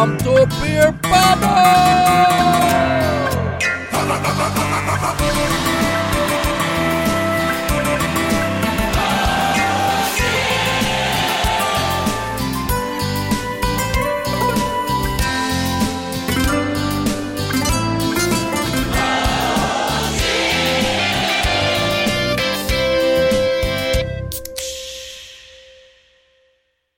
[0.00, 1.90] Welcome to Beer Bubble!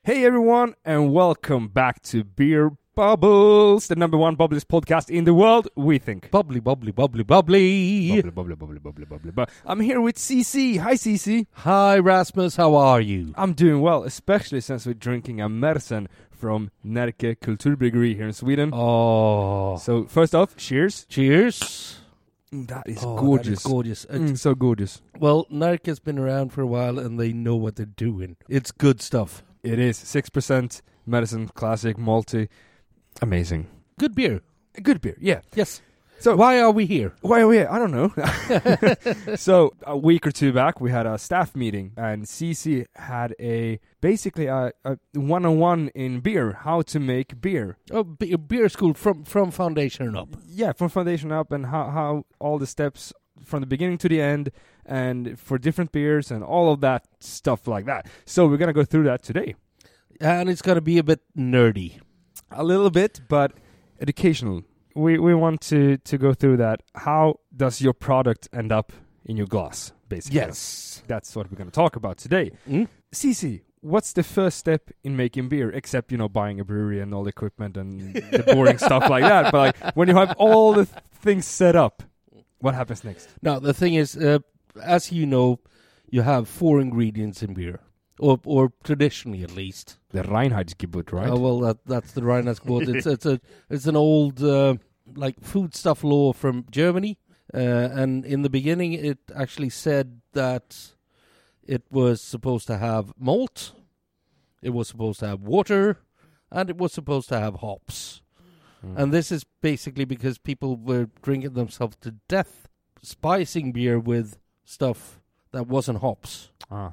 [0.04, 5.32] Hey everyone, and welcome back to Beer Bubbles, the number one bubbliest podcast in the
[5.32, 6.30] world, we think.
[6.30, 8.10] Bubbly, bubbly, bubbly, bubbly.
[8.20, 10.76] Bubbly, bubbly, bubbly, bubbly, bubbly, bu- I'm here with CC.
[10.78, 11.46] Hi, CC.
[11.52, 12.56] Hi, Rasmus.
[12.56, 13.32] How are you?
[13.34, 18.72] I'm doing well, especially since we're drinking a Märzen from Närke Kulturbryggeri here in Sweden.
[18.74, 19.78] Oh.
[19.78, 21.06] So, first off, cheers.
[21.08, 21.98] Cheers.
[22.52, 23.62] Mm, That is Oh, gorgeous.
[23.62, 24.04] That is gorgeous.
[24.04, 25.00] Mm, so gorgeous.
[25.18, 28.36] Well, Närke has been around for a while and they know what they're doing.
[28.50, 29.42] It's good stuff.
[29.62, 32.48] It is 6% Märzen, classic, malty.
[33.20, 33.66] Amazing.
[33.98, 34.40] Good beer.
[34.82, 35.40] Good beer, yeah.
[35.54, 35.82] Yes.
[36.18, 37.12] So- why are we here?
[37.20, 37.68] Why are we here?
[37.70, 39.34] I don't know.
[39.36, 43.80] so a week or two back, we had a staff meeting, and CC had a
[44.00, 47.76] basically a, a one-on-one in beer, how to make beer.
[47.90, 50.36] Oh, be- beer school from from foundation up.
[50.48, 53.12] Yeah, from foundation up, and how how all the steps
[53.44, 54.52] from the beginning to the end,
[54.86, 58.06] and for different beers and all of that stuff like that.
[58.26, 59.56] So we're gonna go through that today,
[60.20, 61.98] And it's going to be a bit nerdy.
[62.54, 63.52] A little bit, but
[64.00, 64.62] educational.
[64.94, 66.82] We we want to to go through that.
[66.94, 68.92] How does your product end up
[69.24, 69.92] in your glass?
[70.08, 71.02] Basically, Yes.
[71.06, 72.50] that's what we're gonna talk about today.
[72.68, 72.88] Mm?
[73.12, 77.14] CC, what's the first step in making beer, except you know buying a brewery and
[77.14, 79.50] all the equipment and the boring stuff like that?
[79.52, 82.02] But like when you have all the th- things set up,
[82.58, 83.28] what happens next?
[83.40, 84.40] Now, the thing is, uh,
[84.84, 85.58] as you know,
[86.10, 87.80] you have four ingredients in beer.
[88.18, 89.98] Or, or traditionally at least.
[90.10, 91.30] The Reinheitsgebot, right?
[91.30, 92.94] Uh, well, that, that's the Reinheitsgebot.
[92.94, 93.40] it's it's a
[93.70, 94.76] it's an old uh,
[95.14, 97.18] like foodstuff law from Germany,
[97.54, 100.92] uh, and in the beginning, it actually said that
[101.62, 103.72] it was supposed to have malt,
[104.62, 105.98] it was supposed to have water,
[106.50, 108.22] and it was supposed to have hops.
[108.84, 108.98] Mm.
[108.98, 112.68] And this is basically because people were drinking themselves to death,
[113.02, 115.20] spicing beer with stuff
[115.52, 116.92] that wasn't hops, ah,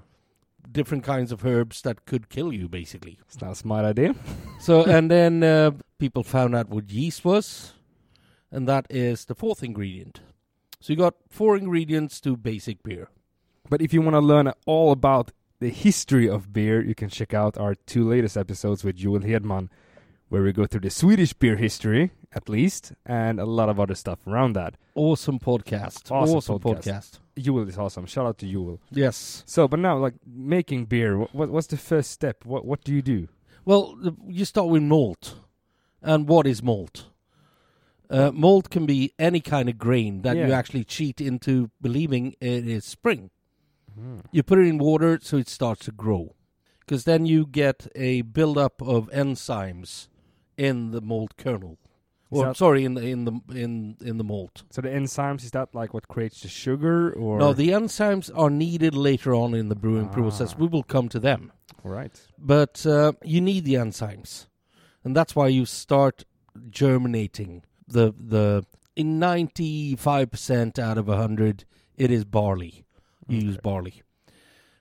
[0.72, 3.18] different kinds of herbs that could kill you, basically.
[3.26, 4.16] it's not a smart idea.
[4.62, 7.74] So and then uh, people found out what yeast was,
[8.52, 10.20] and that is the fourth ingredient.
[10.82, 13.08] So you got four ingredients to basic beer.
[13.70, 17.34] But if you want to learn all about the history of beer, you can check
[17.34, 19.70] out our two latest episodes with Joel Hedman,
[20.28, 23.96] where we go through the Swedish beer history, at least, and a lot of other
[23.96, 24.76] stuff around that.
[24.96, 26.12] Awesome podcast.
[26.12, 26.84] Awesome podcast.
[26.84, 27.20] podcast.
[27.40, 28.06] Joel is awesome.
[28.06, 28.80] Shout out to Joel.
[28.92, 29.44] Yes.
[29.46, 32.46] So, but now, like making beer, what, what what's the first step?
[32.46, 33.28] What what do you do?
[33.66, 33.96] Well,
[34.28, 35.36] you start with malt.
[36.02, 37.08] And what is malt?
[38.10, 42.68] Uh, malt can be any kind of grain that you actually cheat into believing it
[42.68, 43.30] is spring.
[44.32, 46.36] You put it in water so it starts to grow.
[46.80, 50.08] Because then you get a buildup of enzymes
[50.58, 51.78] in the malt kernel.
[52.32, 54.64] Or that- sorry, in the in the in in the malt.
[54.70, 58.52] So the enzymes is that like what creates the sugar, or No, the enzymes are
[58.52, 60.54] needed later on in the brewing process.
[60.54, 60.60] Ah.
[60.60, 61.52] We will come to them.
[61.84, 62.20] All right?
[62.38, 64.46] But uh, you need the enzymes,
[65.04, 66.26] and that's why you start
[66.70, 68.64] germinating the the
[68.96, 71.66] in ninety five percent out of hundred
[71.98, 72.86] it is barley.
[73.28, 74.04] You use barley.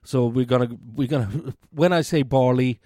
[0.05, 2.81] So we're gonna we're gonna when I say barley,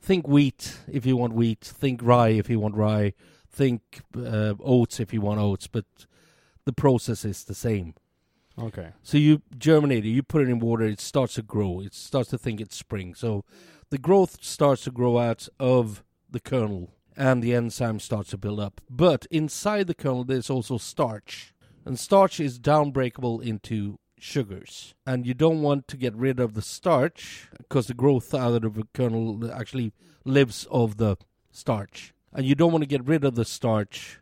[0.00, 1.60] think wheat if you want wheat.
[1.60, 3.14] Think rye if you want rye.
[3.52, 5.66] Think uh, oats if you want oats.
[5.66, 5.84] But
[6.64, 7.94] the process is the same.
[8.58, 8.90] Okay.
[9.02, 11.80] So you germinate it, you put it in water, it starts to grow.
[11.80, 13.14] It starts to think it's spring.
[13.14, 13.44] So
[13.90, 18.60] the growth starts to grow out of the kernel and the enzyme starts to build
[18.60, 18.80] up.
[18.88, 21.54] But inside the kernel there's also starch.
[21.84, 24.94] And starch is downbreakable into sugars.
[25.06, 28.74] And you don't want to get rid of the starch because the growth out of
[28.74, 29.92] the kernel actually
[30.24, 31.16] lives of the
[31.50, 32.11] starch.
[32.32, 34.20] And you don't want to get rid of the starch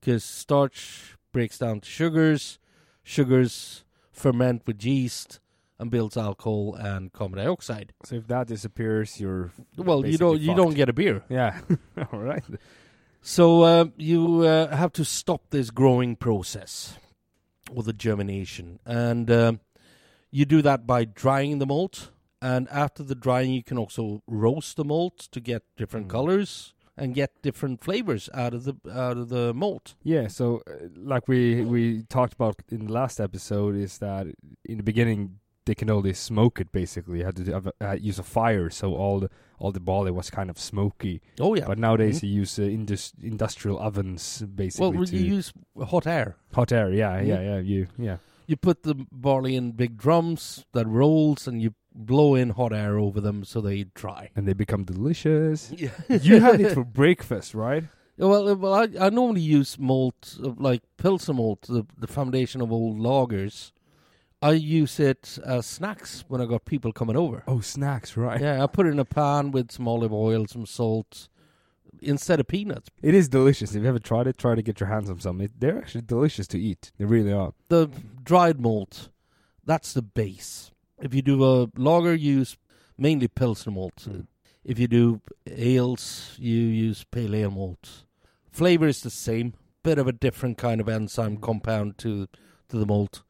[0.00, 2.58] because starch breaks down to sugars
[3.04, 5.40] sugars ferment with yeast
[5.78, 7.92] and builds alcohol and carbon dioxide.
[8.04, 11.24] So if that disappears, you're Well, you don't you don't get a beer.
[11.28, 11.60] yeah.
[12.12, 12.44] All right.
[13.22, 16.98] So uh, you uh, have to stop this growing process
[17.74, 19.60] or the germination, and um
[20.30, 22.10] you do that by drying the malt.
[22.40, 26.10] And after the drying, you can also roast the malt to get different Mm.
[26.10, 29.94] colors and get different flavors out of the out of the malt.
[30.02, 34.26] Yeah, so uh, like we we talked about in the last episode is that
[34.64, 37.18] in the beginning they can only smoke it basically.
[37.18, 40.10] You had to have a- uh, use a fire, so all the all the barley
[40.10, 41.20] was kind of smoky.
[41.40, 41.66] Oh yeah.
[41.66, 42.22] But nowadays Mhm.
[42.24, 45.52] you use uh, indus- industrial ovens basically well, you use
[45.86, 46.36] hot air.
[46.52, 46.90] hot air.
[46.92, 47.44] Yeah, yeah, Mhm.
[47.44, 47.58] yeah.
[47.60, 48.16] You yeah.
[48.48, 52.98] You put the barley in big drums that rolls, and you blow in hot air
[52.98, 54.30] over them so they dry.
[54.34, 55.72] And they become delicious.
[55.76, 55.90] Yeah.
[56.08, 57.84] you had it for breakfast, right?
[58.18, 62.60] Well, uh, well, I, I normally use malt uh, like Pilsner malt, the, the foundation
[62.60, 63.72] of old lagers.
[64.40, 67.44] I use it as snacks when I got people coming over.
[67.46, 68.40] Oh, snacks, right?
[68.40, 71.28] Yeah, I put it in a pan with some olive oil, some salt,
[72.00, 72.88] instead of peanuts.
[73.02, 73.74] It is delicious.
[73.74, 75.40] If you ever tried it, try to get your hands on some.
[75.40, 76.90] It, they're actually delicious to eat.
[76.98, 77.54] They really are.
[77.68, 77.88] The
[78.24, 79.10] dried malt,
[79.64, 80.71] that's the base.
[81.02, 82.56] If you do a lager, you use
[82.96, 84.06] mainly Pilsner malt.
[84.08, 84.26] Mm.
[84.64, 88.04] If you do ales, you use pale ale malt.
[88.52, 92.28] Flavor is the same, bit of a different kind of enzyme compound to
[92.68, 93.22] to the malt.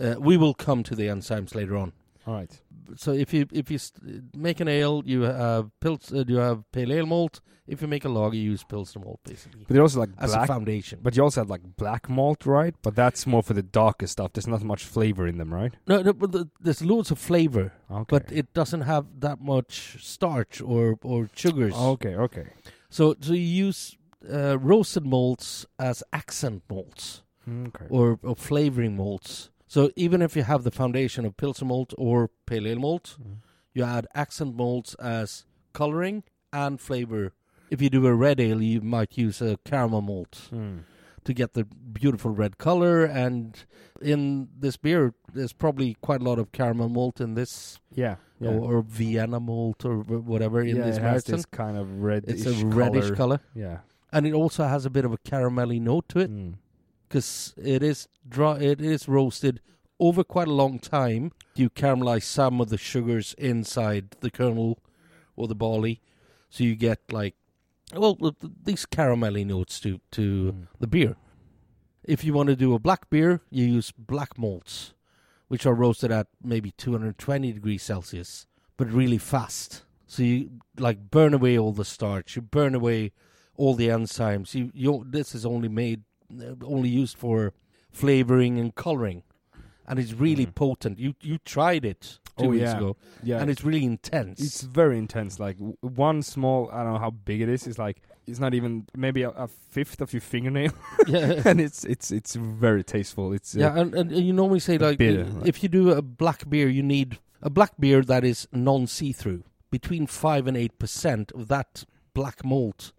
[0.00, 1.92] Uh, we will come to the enzymes later on.
[2.26, 2.50] All right.
[2.96, 6.64] So if you if you st- make an ale, you have pils, uh, you have
[6.72, 7.40] pale ale malt.
[7.68, 10.32] If you make a lager, you use Pilsner malt basically But they're also like as
[10.32, 10.46] a black.
[10.46, 11.00] foundation.
[11.02, 12.74] But you also have like black malt, right?
[12.80, 14.32] But that's more for the darker stuff.
[14.34, 15.74] There's not much flavor in them, right?
[15.88, 18.04] no, no, but the, there's loads of flavor, Okay.
[18.08, 21.74] but it doesn't have that much starch or or sugars.
[21.74, 22.46] okay, okay.
[22.88, 23.96] So so you use
[24.32, 27.86] uh, roasted malts as accent malts Okay.
[27.90, 29.50] or, or flavoring malts.
[29.66, 33.36] So even if you have the foundation of Pilsner malt or pale ale malt, Mm.
[33.74, 36.22] you add accent malts as coloring
[36.52, 37.32] and flavor.
[37.70, 40.84] If you do a red ale, you might use a caramel malt Mm.
[41.24, 43.04] to get the beautiful red color.
[43.04, 43.58] And
[44.00, 48.16] in this beer, there's probably quite a lot of caramel malt in this, Yeah.
[48.38, 48.50] Yeah.
[48.50, 52.02] or, or Vienna malt, or wh- whatever in yeah, this it has this kind of
[52.02, 53.40] reddish It's a reddish color.
[53.54, 53.78] Yeah.
[54.12, 56.54] and it also has a bit of a caramelly note to it Mm.
[57.08, 58.58] Because it is dry.
[58.58, 59.60] It is roasted
[59.98, 61.32] over quite a long time.
[61.54, 64.78] You caramelize some of the sugars inside the kernel
[65.36, 66.00] or the barley,
[66.50, 67.34] so you get like
[67.94, 70.66] well th- th- these caramelly notes to to Mm.
[70.80, 71.16] the beer.
[72.04, 74.94] If you want to do a black beer, you use black malts,
[75.48, 79.82] which are roasted at maybe 220 degrees Celsius, but really fast.
[80.06, 83.12] So you like burn away all the starch, you burn away
[83.56, 84.54] all the enzymes.
[84.54, 86.04] You, you this is only made,
[86.62, 87.52] only used for
[87.92, 89.22] flavoring and coloring,
[89.86, 90.54] and it's really Mhm.
[90.54, 90.98] potent.
[90.98, 92.76] You you tried it two Oh, weeks yeah.
[92.76, 93.40] ago, Yeah.
[93.40, 94.40] and it's really intense.
[94.42, 95.40] It's very intense.
[95.40, 97.66] Like w- one small, I don't know how big it is.
[97.66, 100.72] It's like it's not even maybe a, a fifth of your fingernail,
[101.06, 101.42] yeah.
[101.48, 103.32] and it's it's it's very tasteful.
[103.32, 105.46] It's uh, Yeah, and, and you normally say like bitter, i- right?
[105.48, 109.44] if you do a black beer, you need a black beer that is non-see-through.
[109.70, 111.84] Between five and eight percent of that
[112.14, 112.92] black malt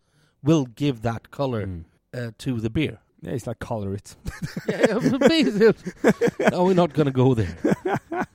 [0.43, 1.83] will give that color mm.
[2.13, 2.99] uh, to the beer.
[3.21, 4.15] Yeah, it's like color it.
[4.69, 4.93] yeah,
[6.51, 7.57] no, we're not going to go there.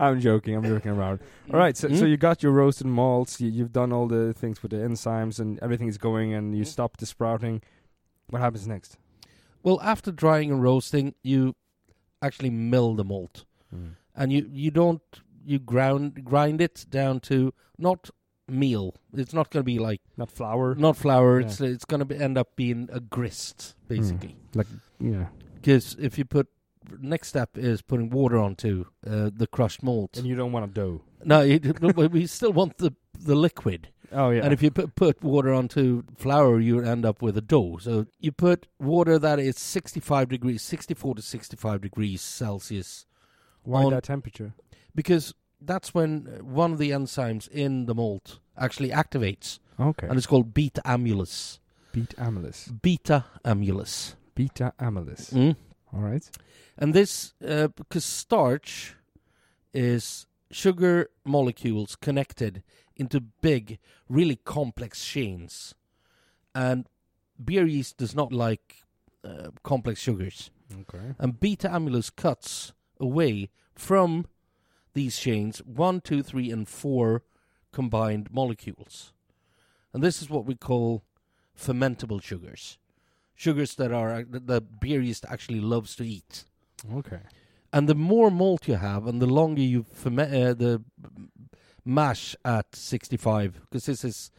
[0.00, 0.56] I'm joking.
[0.56, 1.20] I'm joking around.
[1.52, 2.08] All right, so, so Mm.
[2.10, 3.40] you got your roasted malts.
[3.40, 6.64] You, you've done all the things with the enzymes, and everything is going, and you
[6.64, 6.66] Mm.
[6.66, 7.62] stop the sprouting.
[8.30, 8.96] What happens next?
[9.62, 11.54] Well, after drying and roasting, you
[12.20, 13.94] actually mill the malt, Mm.
[14.16, 15.02] and you you don't
[15.46, 18.10] you ground grind it down to not
[18.48, 18.94] meal.
[19.12, 20.74] It's not going to be like Not flour.
[20.74, 21.40] not flour.
[21.40, 21.46] Yeah.
[21.46, 24.36] It's it's going to end up being a grist basically.
[24.54, 24.66] Like
[25.00, 26.48] yeah, Because if you put
[27.00, 30.16] next step is putting water onto uh, the crushed malt.
[30.18, 31.02] and you don't want a dough.
[31.24, 33.88] no, you, no, we still want the the liquid.
[34.12, 34.42] Oh yeah.
[34.44, 37.78] And if you put, put water onto flour, you end up with a dough.
[37.80, 43.06] So you put water that is 65 degrees, 64 to 65 degrees Celsius,
[43.62, 44.52] why on- that temperature?
[44.94, 45.34] because
[45.66, 50.06] that's when uh, one of the enzymes in the malt actually activates, Okay.
[50.06, 51.58] and it's called beta amylase.
[51.92, 52.80] Beta amylase.
[52.82, 54.14] Beta amylase.
[54.34, 55.32] Beta amylase.
[55.32, 55.56] Mm.
[55.92, 56.28] All right.
[56.76, 58.94] And this, uh, because starch
[59.72, 62.62] is sugar molecules connected
[62.96, 63.78] into big,
[64.08, 65.74] really complex chains.
[66.54, 66.88] And
[67.42, 68.82] beer yeast does not like
[69.24, 70.50] uh, complex sugars.
[70.80, 71.14] Okay.
[71.18, 74.26] And beta amylase cuts away from
[74.94, 77.22] these chains one, two, three, and four
[77.72, 79.12] combined molecules.
[79.92, 81.04] And this is what we call
[81.58, 82.78] fermentable sugars.
[83.34, 86.44] Sugars that are that the beer yeast actually loves to eat.
[86.92, 87.20] Okay.
[87.72, 90.82] And the more malt you have, and the longer you ferment uh, the
[91.84, 94.30] mash at 65, because this is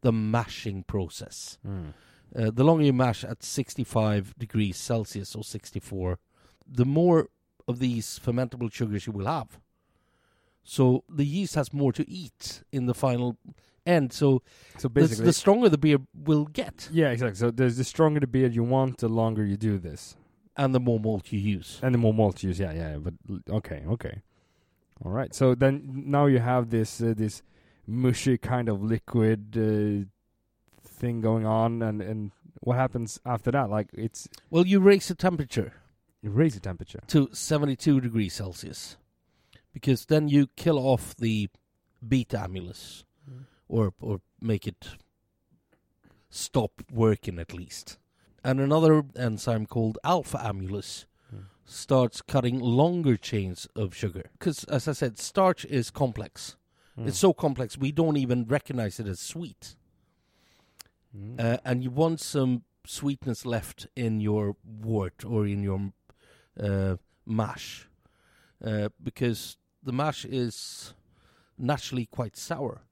[0.00, 1.58] the mashing process.
[1.66, 1.94] Mm.
[2.34, 6.18] Uh, the longer you mash at 65 degrees Celsius or 64,
[6.66, 7.28] the more
[7.66, 9.60] of these fermentable sugars you will have.
[10.62, 13.36] So the yeast has more to eat in the final
[13.86, 14.12] end.
[14.12, 14.42] So
[14.78, 17.36] So the, basically, the stronger the beer will get, yeah, exactly.
[17.36, 20.16] So there's the stronger the beer you want, the longer you do this,
[20.56, 21.78] and the more malt you use.
[21.82, 22.60] and the more malt you use.
[22.60, 22.98] Yeah, yeah.
[22.98, 23.14] But
[23.48, 24.22] okay, okay.
[25.04, 25.34] All right.
[25.34, 27.42] So then now you have this uh, this
[27.86, 30.04] mushy kind of liquid uh,
[30.86, 33.70] thing going on, and and what happens after that?
[33.70, 35.72] Like it's Well, you raise the temperature
[36.22, 37.00] you raise the temperature.
[37.06, 38.98] to 72 degrees Celsius
[39.72, 41.48] because then you kill off the
[42.06, 43.04] beta amylase
[43.68, 44.88] or or make it
[46.28, 47.98] stop working at least.
[48.42, 51.44] And another enzyme called alpha amylase Mm.
[51.64, 56.56] starts cutting longer chains of sugar because as I said starch is complex.
[56.98, 57.06] Mm.
[57.06, 59.76] It's so complex we don't even recognize it as sweet.
[61.16, 61.38] Mm.
[61.38, 65.92] Uh, and you want some sweetness left in your wort or in your
[66.58, 67.88] uh, mash,
[68.64, 70.94] uh, because the mash is
[71.58, 72.82] naturally quite sour.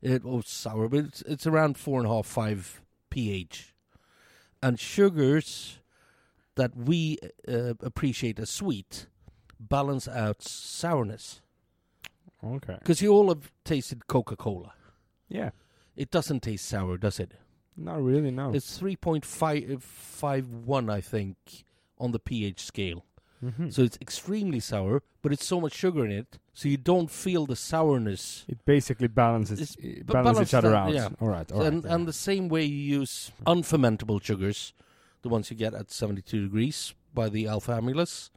[0.00, 3.74] It was sour, but it's, it's around four and a half, five pH,
[4.62, 5.78] and sugars
[6.56, 9.06] that we uh, appreciate as sweet
[9.60, 11.40] balance out sourness.
[12.44, 12.76] okay.
[12.78, 14.72] Because you all have tasted Coca Cola.
[15.28, 15.50] Yeah.
[15.94, 17.34] It doesn't taste sour, does it?
[17.76, 18.30] Not really.
[18.30, 18.52] No.
[18.52, 21.36] It's 3.51, I think,
[21.98, 23.04] on the pH scale.
[23.44, 23.70] Mm-hmm.
[23.70, 27.46] So it's extremely sour, but it's so much sugar in it, so you don't feel
[27.46, 28.44] the sourness.
[28.48, 30.94] it basically balances it balances each other out, out.
[30.94, 31.08] yeah.
[31.20, 31.50] All right.
[31.50, 31.66] All right.
[31.66, 31.94] and, yeah.
[31.94, 34.72] and the same way you use unfermentable sugars,
[35.22, 38.30] the ones you get at 72 degrees by the alpha amylase,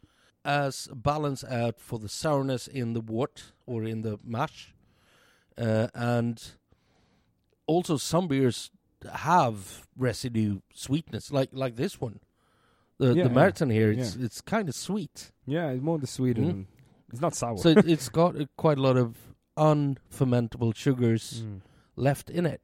[0.44, 4.74] as a balance out for the sourness in the wort or in the mash.
[5.58, 6.52] Uh, and
[7.66, 8.72] also some beers
[9.14, 12.20] have residue sweetness, like like this one.
[12.98, 15.32] The Yeah, the marathon here, it's it's kind of sweet.
[15.46, 16.66] yeah, it's more the sweet Mm.
[17.12, 17.58] it's not sour.
[17.58, 19.16] So it, it's got uh, quite a lot of
[19.58, 21.62] unfermentable sugars Mm.
[21.96, 22.62] left in it.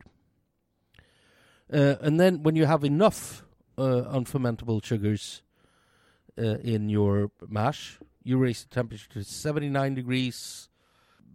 [1.73, 3.45] Uh, and then when you have enough
[3.77, 5.41] uh, unfermentable sugars
[6.38, 10.69] uh, in your mash, you raise the temperature to 79 degrees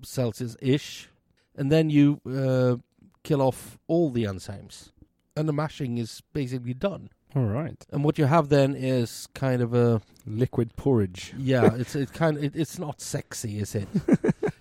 [0.02, 1.08] Celsius ish,
[1.56, 2.76] and then you uh,
[3.22, 4.92] kill off all the enzymes,
[5.34, 7.08] and the mashing is basically done.
[7.36, 7.84] All right.
[7.92, 11.32] And what you have then is kind of a Liquid porridge.
[11.38, 13.88] yeah, it's it kind of it, it's not sexy, is it?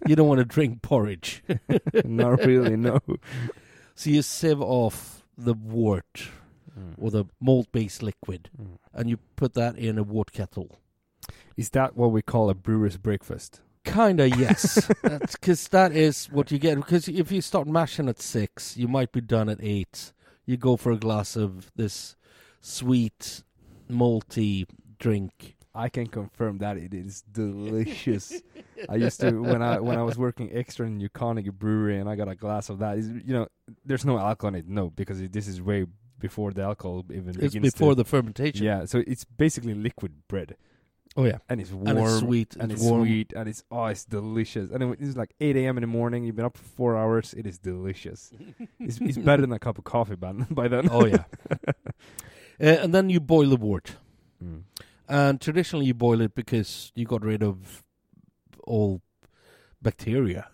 [0.05, 1.41] you don't want to drink porridge,
[2.05, 2.75] not really.
[2.75, 3.00] No.
[3.96, 6.29] so you sieve off the wort
[6.77, 6.94] Mm.
[6.98, 8.77] or the malt-based liquid, Mm.
[8.94, 10.77] and you put that in a wort kettle.
[11.55, 13.62] Is that what we call a brewer's breakfast?
[13.86, 14.86] Kinda, yes,
[15.32, 16.75] because that is what you get.
[16.75, 20.12] Because if you start mashing at six, you might be done at eight.
[20.46, 22.17] You go for a glass of this
[22.66, 23.44] sweet,
[23.90, 24.66] malty
[25.00, 25.56] drink.
[25.74, 28.42] I can confirm that it is delicious.
[28.90, 32.16] I used to when I when I was working extra in Carnegie Brewery and I
[32.16, 32.98] got a glass of that.
[32.98, 33.48] Is you know,
[33.86, 35.86] there's no alcohol in it, no, because it, this is way
[36.18, 37.74] before the alcohol even It's begins.
[37.74, 38.66] before to, the fermentation.
[38.66, 40.56] yeah, so it's basically liquid bread
[41.18, 42.56] Oh yeah, and it's warm and it's sweet.
[42.58, 43.06] and it's, it's warm.
[43.06, 44.70] sweet and it's oh it's delicious.
[44.72, 45.78] And it- it's like 8 a.m.
[45.78, 46.24] in the morning.
[46.24, 47.34] You've been up for four hours.
[47.34, 48.32] It is delicious.
[48.80, 50.88] It's, it's better than a cup of coffee, by, by then.
[50.92, 51.24] oh yeah.
[52.60, 53.96] Uh, and then you boil the wort.
[54.44, 54.64] Mm.
[55.08, 57.84] And traditionally, you boil it because you got rid of
[58.66, 59.02] all
[59.82, 60.48] bacteria.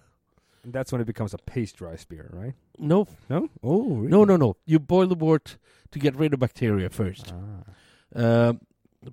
[0.63, 2.53] And that's when it becomes a pasteurized beer, right?
[2.77, 3.49] No, No.
[3.63, 4.07] Oh, really?
[4.09, 4.55] no, no, no.
[4.65, 5.57] You boil the wort
[5.91, 7.33] to get rid of bacteria first.
[7.33, 8.19] Ah.
[8.19, 8.53] Uh,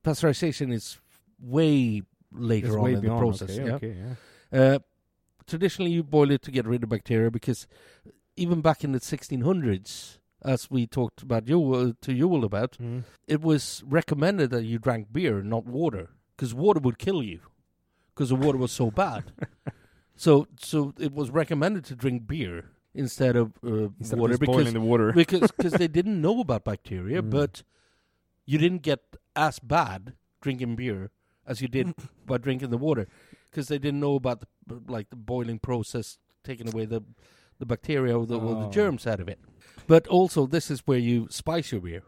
[0.03, 0.99] pasteurization is
[1.41, 2.03] way
[2.33, 3.51] later It's on way in the process.
[3.51, 3.75] Okay, yeah.
[3.75, 3.97] okay,
[4.53, 4.61] yeah.
[4.61, 4.79] Uh,
[5.47, 7.67] traditionally, you boil it to get rid of bacteria because
[8.37, 13.05] even back in the 1600s, as we talked about you uh, to Joel about, Mm.
[13.27, 17.41] it was recommended that you drank beer, not water, because water would kill you,
[18.15, 19.25] because the water was so bad.
[20.17, 24.75] so, so it was recommended to drink beer instead of uh, Instead water of because
[24.75, 25.13] water.
[25.13, 27.31] because cause they didn't know about bacteria, Mm.
[27.31, 27.63] but
[28.47, 29.01] you didn't get
[29.37, 31.11] as bad drinking beer
[31.47, 31.93] as you did
[32.27, 33.07] by drinking the water,
[33.51, 37.03] because they didn't know about the, like the boiling process taking away the
[37.59, 38.71] the bacteria or the, or the Oh.
[38.71, 39.41] germs out of it.
[39.87, 42.03] But also, this is where you spice your beer,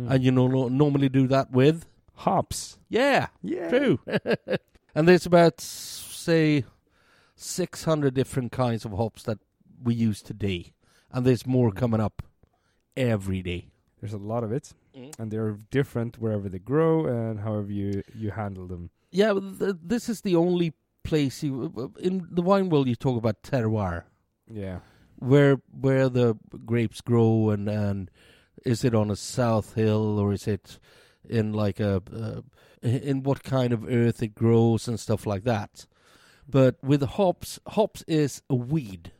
[0.00, 0.10] Mm.
[0.10, 2.78] and you know, normally do that with hops.
[2.88, 3.68] yeah, Yeah.
[3.68, 3.98] true.
[4.94, 6.64] and there's about say
[7.36, 9.38] six hundred different kinds of hops that
[9.82, 10.72] we use today,
[11.12, 11.76] and there's more Mm.
[11.76, 12.22] coming up
[12.96, 13.68] every day.
[14.00, 14.74] There's a lot of it,
[15.18, 18.90] and they're different wherever they grow and however you you handle them.
[19.10, 20.72] Yeah, th- this is the only
[21.04, 24.04] place you in the wine world you talk about terroir,
[24.50, 24.80] Yeah.
[25.24, 28.10] Where where the grapes grow, and and
[28.64, 30.78] is it on a south hill or is it
[31.28, 32.40] in like a uh,
[32.82, 35.86] in what kind of earth it grows and stuff like that.
[36.48, 39.12] But with hops, hops is a weed.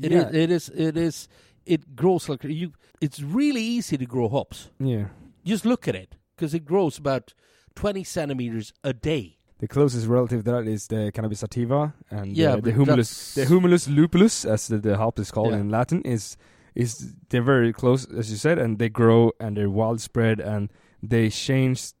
[0.00, 0.22] It is.
[0.22, 0.40] yeah.
[0.42, 0.68] It is.
[0.68, 1.28] It is.
[1.64, 2.72] It grows like you.
[3.00, 4.70] It's really easy to grow hops.
[4.78, 5.06] yeah.
[5.44, 7.34] Just look at it because it grows about
[7.74, 9.35] twenty centimeters a day.
[9.58, 13.44] The closest relative to that is the cannabis sativa and Yeah, uh, the humulus, the
[13.46, 15.60] humulus lupulus, as the, the hop is called Yeah.
[15.60, 16.36] in Latin, is
[16.74, 20.70] is they're very close, as you said, and they grow and they're widespread and
[21.02, 21.92] they change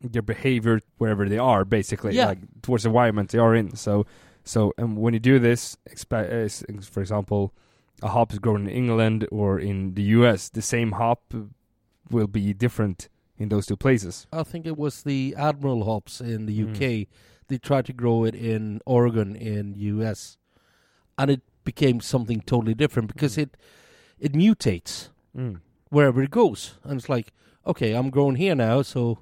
[0.00, 2.26] their behavior wherever they are, basically, Yeah.
[2.26, 3.76] like towards the environment they are in.
[3.76, 4.06] So,
[4.42, 7.54] so and when you do this, expe- uh, for example,
[8.02, 11.32] a hop is grown in England or in the U.S., the same hop
[12.10, 14.26] will be different in those two places.
[14.32, 16.70] I think it was the Admiral hops in the Mm.
[16.74, 17.08] UK.
[17.48, 20.38] They tried to grow it in Oregon in US,
[21.18, 23.42] and it became something totally different because Mm.
[23.42, 23.56] it
[24.20, 25.08] it mutates
[25.90, 27.32] wherever it goes, and it's like,
[27.66, 29.18] okay, I'm growing here now, so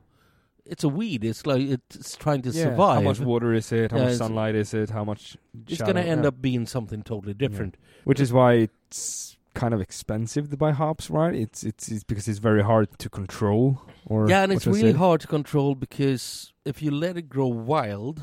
[0.65, 1.25] it's a weed.
[1.25, 2.97] It's like it's trying to Yeah, survive.
[2.97, 3.91] How much water is it?
[3.91, 4.91] How Yeah, much sunlight is it?
[4.91, 5.37] How much?
[5.67, 6.29] it's going to end yeah.
[6.29, 7.77] up being something totally different.
[8.05, 11.35] Which is why it's kind of expensive to buy hops, right?
[11.35, 13.81] It's it's, it's because it's very hard to control.
[14.13, 14.97] Or Yeah, and it's really it?
[14.97, 18.17] hard to control because if you let it grow wild,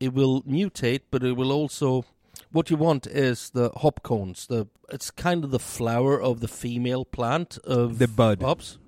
[0.00, 2.04] it will mutate, but it will also.
[2.52, 4.46] What you want is the hop cones.
[4.46, 8.42] The it's kind of the flower of the female plant of The bud.
[8.42, 8.78] hops.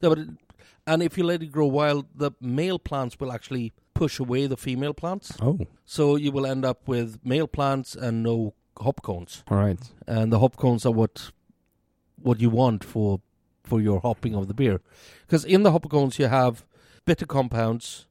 [0.00, 0.28] Yeah, but it,
[0.86, 4.56] and if you let it grow wild, the male plants will actually push away the
[4.56, 5.32] female plants.
[5.42, 9.42] Oh, So you will end up with male plants and no hop cones.
[9.50, 9.80] all right.
[10.06, 11.32] and the hop cones are what
[12.22, 13.20] what you want for
[13.68, 14.80] for your hopping of the beer.
[15.26, 16.64] Because in the hop cones you have
[17.04, 18.06] bitter compounds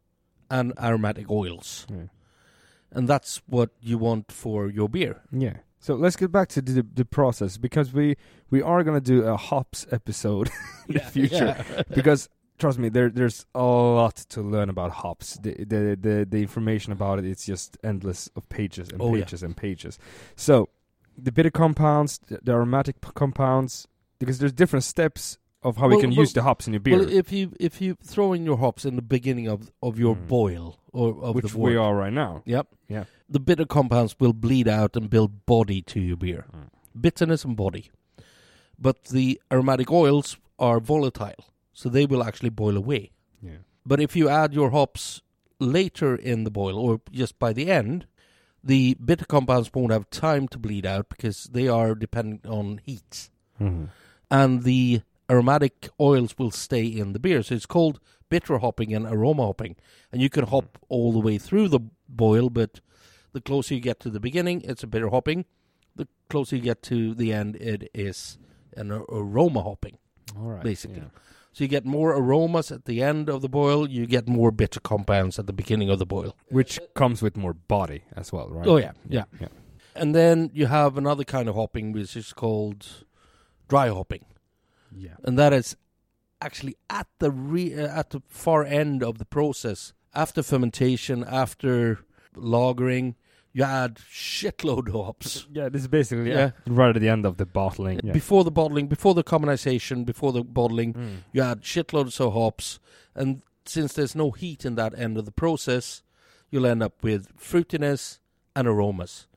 [0.50, 2.08] and aromatic oils, Yeah.
[2.92, 5.22] and that's what you want for your beer.
[5.32, 5.58] Yeah.
[5.80, 8.16] So let's get back to the the process because we
[8.50, 10.50] we are gonna do a hops episode
[10.88, 11.56] in the future
[11.96, 16.42] because trust me there there's a lot to learn about hops the the the, the
[16.42, 19.24] information about it it's just endless of pages and Oh, yeah.
[19.26, 20.00] pages and pages
[20.36, 20.68] so
[21.26, 23.88] the bitter compounds the, the aromatic compounds
[24.20, 26.80] because there's different steps of how Well, we can well- use the hops in your
[26.86, 29.94] beer Well, if you if you throw in your hops in the beginning of of
[30.04, 30.28] your Mm.
[30.38, 30.66] boil
[31.00, 32.66] or of which we are right now Yep.
[32.96, 33.06] Yeah.
[33.36, 36.46] The bitter compounds will bleed out and build body to your beer.
[36.54, 36.70] Mm.
[37.06, 37.86] Bitterness and body.
[38.80, 43.12] But the aromatic oils are volatile, so they will actually boil away.
[43.42, 45.22] yeah But if you add your hops
[45.60, 48.06] later in the boil or just by the end,
[48.64, 53.30] the bitter compounds won't have time to bleed out because they are dependent on heat.
[53.60, 53.86] mm-hmm.
[54.30, 57.44] And the aromatic oils will stay in the beer.
[57.44, 59.76] So it's called bitter hopping and aroma hopping.
[60.12, 60.52] And you can mm-hmm.
[60.52, 62.80] hop all the way through the boil, but
[63.34, 65.46] the closer you get to the beginning, it's a bitter hopping.
[65.96, 68.38] The closer you get to the end, it is
[68.76, 69.98] an aroma hopping.
[70.36, 71.00] all right basically.
[71.00, 71.10] yeah.
[71.54, 74.80] So you get more aromas at the end of the boil, you get more bitter
[74.80, 76.36] compounds at the beginning of the boil.
[76.50, 79.24] which comes with more body as well right Oh, yeah, yeah.
[79.40, 79.48] yeah
[79.96, 83.06] And then you have another kind of hopping which is called
[83.68, 84.26] dry hopping.
[84.98, 85.76] Yeah And that is
[86.42, 92.00] actually at the re- uh, at the far end of the process after fermentation, after
[92.36, 93.16] lagering,
[93.54, 95.48] you add shitload of hops.
[95.52, 96.52] yeah this is basically Yeah.
[96.68, 98.14] right at the end of the bottling yeah.
[98.14, 101.16] Before the bottling, before the carbonization, before the bottling, Mm.
[101.34, 102.80] you add shitloads of hops,
[103.16, 106.04] and since there's no heat in that end of the process,
[106.52, 108.20] you'll end up with fruitiness
[108.56, 109.28] and aromas,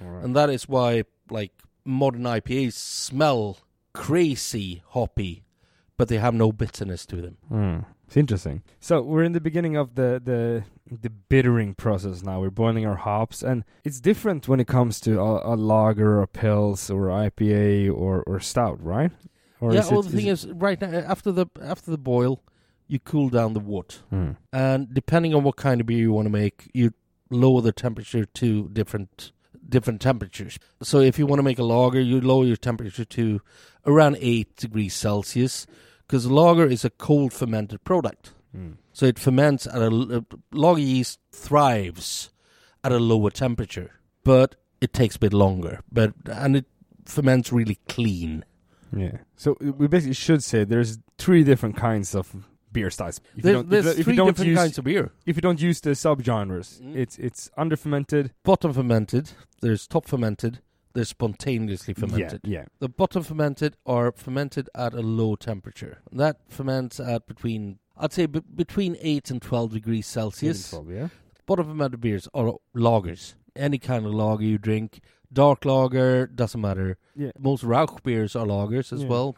[0.00, 0.24] right.
[0.24, 1.52] and that is why like
[1.84, 3.58] modern IPAs smell
[3.96, 5.44] crazy hoppy,
[5.96, 7.36] but they have no bitterness to them.
[7.50, 7.84] Mm.
[8.06, 8.62] It's interesting.
[8.78, 10.62] So we're in the beginning of the the
[11.02, 12.40] the bittering process now.
[12.40, 16.26] We're boiling our hops, and it's different when it comes to a, a lager, or
[16.28, 19.10] pils, or IPA, or or stout, right?
[19.60, 19.80] Or yeah.
[19.80, 22.42] is well, it- the thing is, right now after the after the boil,
[22.86, 24.36] you cool down the wort, Mm.
[24.52, 26.92] and depending on what kind of beer you want to make, you
[27.30, 29.32] lower the temperature to different
[29.68, 30.58] different temperatures.
[30.82, 33.40] So if you want to make a lager, you lower your temperature to
[33.84, 35.66] around eight degrees Celsius,
[36.06, 38.32] because lager is a cold fermented product.
[38.56, 38.76] Mm.
[38.92, 42.30] So it ferments at a lager yeast thrives
[42.82, 43.92] at a lower temperature,
[44.24, 45.80] but it takes a bit longer.
[45.90, 46.66] But and it
[47.04, 48.44] ferments really clean.
[48.96, 49.18] Yeah.
[49.36, 53.20] So we basically should say there's three different kinds of beer styles.
[53.36, 55.12] If you There's, don't, if there's if you three don't different use kinds of beer.
[55.24, 56.96] if you don't use the subgenres, Mm.
[56.96, 58.32] it's it's under fermented.
[58.44, 59.30] Bottom fermented.
[59.62, 60.60] There's top fermented.
[60.94, 62.40] There's spontaneously fermented.
[62.44, 62.64] Yeah.
[62.78, 65.98] The bottom fermented are fermented at a low temperature.
[66.10, 70.06] That ferments at between, I'd say, be- between 8 and 12 degrees.
[70.06, 70.70] Celsius.
[70.70, 71.08] Probably, yeah.
[71.44, 73.34] Bottom fermented beers are lagers.
[73.54, 75.00] Any kind of lager you drink.
[75.30, 76.96] Dark lager, doesn't matter.
[77.14, 77.32] Yeah.
[77.38, 79.08] Most Rauch beers are lagers as Yeah.
[79.08, 79.36] well.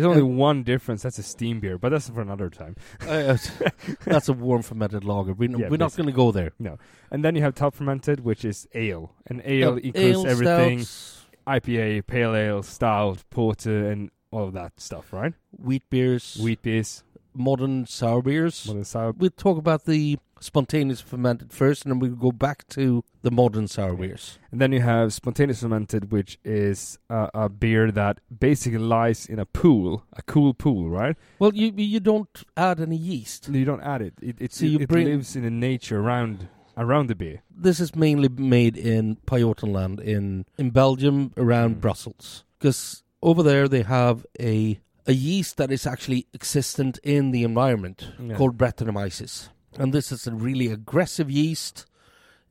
[0.00, 1.02] There's only one difference.
[1.02, 2.76] That's a steam beer, but that's for another time.
[3.06, 3.36] Uh,
[4.04, 5.32] that's a warm fermented lager.
[5.32, 6.52] We, Yeah, we're not going to go there.
[6.58, 6.78] No.
[7.10, 9.14] And then you have top fermented, which is ale.
[9.26, 14.52] And ale Uh, includes ale, everything: stouts, IPA, pale ale, stout, porter, and all of
[14.52, 15.32] that stuff, right?
[15.50, 17.02] wheat beers, Wheat beers.
[17.34, 18.66] modern sour beers.
[18.68, 19.12] Modern sour.
[19.12, 23.68] We'll talk about the spontaneous fermented first, and then we'll go back to the modern
[23.68, 24.38] sour beers.
[24.52, 29.38] And then you have spontaneous fermented, which is uh, a beer that basically lies in
[29.38, 31.16] a pool, a cool pool, right?
[31.38, 33.48] Well, you you don't add any yeast.
[33.48, 34.14] You don't add it.
[34.22, 37.42] It it, So you it, lives in the nature around around the beer.
[37.50, 41.80] This is mainly made in Pajottenland in in Belgium around Mm.
[41.80, 47.42] Brussels because over there they have a a yeast that is actually existent in the
[47.42, 48.36] environment Yeah.
[48.36, 51.86] called Brettanomyces, and this is a really aggressive yeast.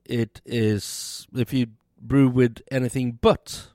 [0.05, 1.67] It is if you
[2.01, 3.67] brew with anything but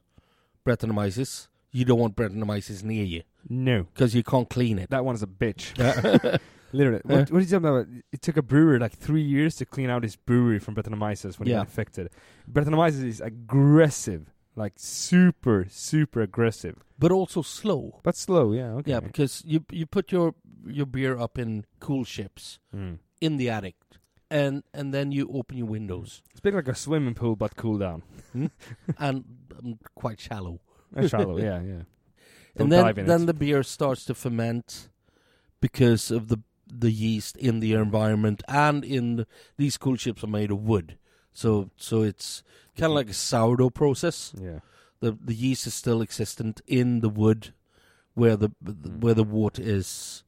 [0.66, 4.90] Brettanomyces, you don't want Brettanomyces near you No, because you can't clean it.
[4.90, 5.76] that one's a bitch.
[6.74, 7.02] Literally.
[7.04, 7.86] What, what are you talking about?
[8.12, 11.46] It took a brewer like three years to clean out his brewery from Brettanomyces when
[11.46, 11.58] he Yeah.
[11.58, 12.08] got infected.
[12.50, 18.00] Brettanomyces is aggressive, like super, super aggressive, but also slow.
[18.02, 18.52] but slow.
[18.52, 18.72] Yeah.
[18.76, 18.92] Okay.
[18.92, 20.34] Yeah, because you you put your
[20.66, 22.98] your beer up in coolships Mm.
[23.22, 23.76] In the attic,
[24.30, 27.54] and and then you open your windows, It's a bit like a swimming pool, but
[27.56, 28.46] cool down hmm?
[28.98, 29.24] and
[29.58, 30.60] um, quite shallow.
[30.94, 31.38] and shallow.
[31.38, 31.82] yeah, yeah.
[32.56, 33.26] Don't and then then it.
[33.26, 34.88] the beer starts to ferment
[35.60, 40.50] because of the the yeast in the environment, and in the, these coolships are made
[40.50, 40.98] of wood,
[41.32, 42.42] so so it's
[42.76, 44.32] kind of like a sourdough process.
[44.38, 44.60] yeah.
[45.00, 47.54] The the yeast is still existent in the wood
[48.14, 49.00] where the mm.
[49.00, 50.21] where the water is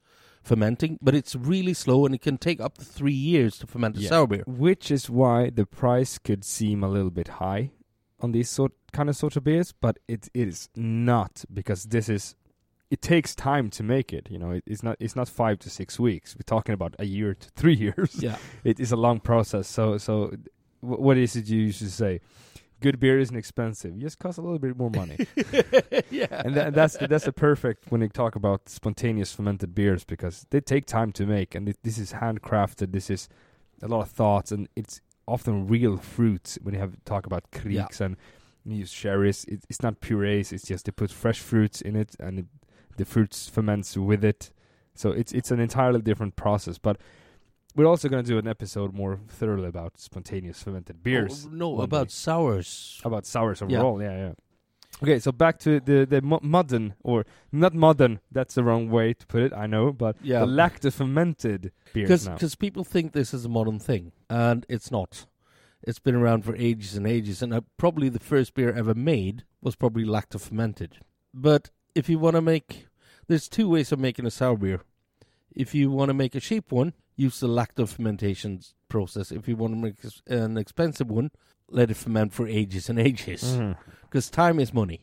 [0.45, 3.97] fermenting, but it's really slow, and it can take up to three years to ferment
[3.97, 4.45] a sour beer.
[4.47, 7.71] Which is why the price could seem a little bit high
[8.21, 12.37] on these sort kind of sort of beers, but it is not because this is.
[12.91, 14.29] It takes time to make it.
[14.31, 14.97] You know, it, it's not.
[15.01, 16.37] It's not five to six weeks.
[16.37, 18.15] We're talking about a year to three years.
[18.23, 18.37] Yeah.
[18.63, 19.67] it is a long process.
[19.67, 20.33] So, so
[20.81, 22.21] wh- what is it you used to say?
[22.85, 23.95] Good beer isn't expensive.
[23.95, 25.17] It just costs a little bit more money.
[26.11, 26.27] yeah.
[26.45, 30.45] and tha- that's the, that's the perfect when you talk about spontaneous fermented beers because
[30.51, 33.27] they take time to make and it, this is handcrafted this is
[33.81, 38.03] a lot of thoughts and it's often real fruits when you have talk about krieks
[38.03, 38.19] and
[38.67, 42.15] you use sherries it, it's not purees it's just they put fresh fruits in it
[42.21, 42.47] and it,
[42.99, 44.51] the fruits ferments with it
[44.95, 46.99] so it's it's an entirely different process but
[47.75, 51.81] we're also going to do an episode more thoroughly about spontaneous fermented beers Oh, no,
[51.81, 52.13] about day.
[52.13, 53.01] sours.
[53.05, 53.79] about sours Yeah.
[53.79, 54.03] overall.
[54.03, 54.33] Yeah, yeah.
[55.03, 58.21] Okay, so back to the the mo- modern or not modern.
[58.31, 59.53] That's the wrong way to put it.
[59.53, 60.41] I know, but Yeah.
[60.41, 62.35] the lacto fermented beers now.
[62.35, 65.27] Because people think this is a modern thing, and it's not.
[65.83, 69.43] It's been around for ages and ages, and uh, probably the first beer ever made
[69.61, 70.99] was probably lacto fermented.
[71.35, 72.87] But if you want to make,
[73.27, 74.81] there's two ways of making a sour beer.
[75.55, 79.31] If you want to make a cheap one, use the lacto fermentation process.
[79.31, 79.95] If you want to make
[80.27, 81.31] an expensive one,
[81.69, 83.59] let it ferment for ages and ages.
[84.03, 85.01] Because time is money.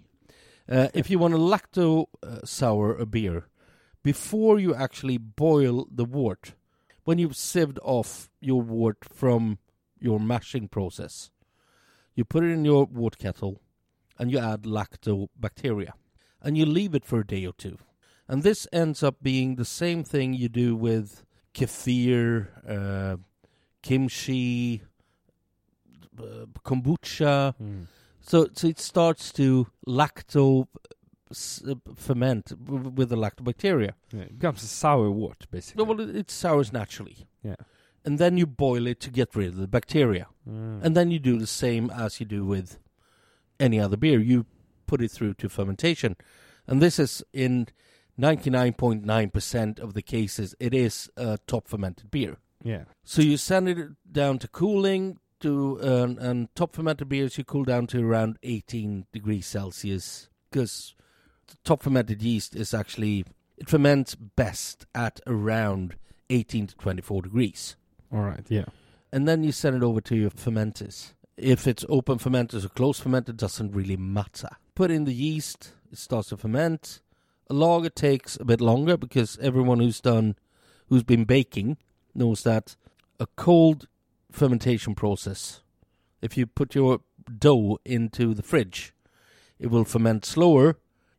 [0.69, 3.47] Uh, if you want to lacto uh, sour a beer,
[4.03, 6.53] before you actually boil the wort,
[7.03, 9.57] when you've sieved off your wort from
[9.99, 11.29] your mashing process,
[12.15, 13.61] you put it in your wort kettle
[14.17, 15.91] and you add lactobacteria
[16.41, 17.77] and you leave it for a day or two.
[18.31, 23.17] And this ends up being the same thing you do with kefir, uh,
[23.81, 24.81] kimchi,
[26.17, 27.53] uh, kombucha.
[27.61, 27.87] Mm.
[28.21, 30.67] So, so it starts to lacto
[31.29, 31.63] s-
[31.95, 32.53] ferment
[32.97, 33.91] with the lactobacteria.
[34.13, 35.83] Yeah, it becomes a sour wort, basically.
[35.83, 37.55] No, well, it, it sours naturally, yeah.
[38.05, 40.83] and then you boil it to get rid of the bacteria, Mm.
[40.83, 42.79] and then you do the same as you do with
[43.59, 44.19] any other beer.
[44.19, 44.45] You
[44.87, 46.15] put it through to fermentation,
[46.67, 47.67] and this is in
[48.17, 52.37] ninety nine point nine percent of the cases it is a top fermented beer.
[52.63, 52.83] yeah.
[53.03, 57.63] So you send it down to cooling to uh, and top fermented beers you cool
[57.63, 60.93] down to around 18 degrees Celsius because
[61.63, 63.25] top fermented yeast is actually
[63.57, 65.95] it ferments best at around
[66.29, 67.75] 18 to 24 degrees.
[68.11, 68.45] All right.
[68.49, 68.65] Yeah.
[69.11, 71.13] And then you send it over to your fermenters.
[71.37, 74.49] If it's open fermenters or closed fermented doesn't really matter.
[74.75, 77.01] Put in the yeast, it starts to ferment.
[77.49, 80.35] A lager takes a bit longer because everyone who's done
[80.87, 81.77] who's been baking
[82.13, 82.75] knows that
[83.19, 83.87] a cold
[84.31, 85.61] fermentation process,
[86.21, 87.01] if you put your
[87.37, 88.93] dough into the fridge,
[89.59, 90.77] it will ferment slower.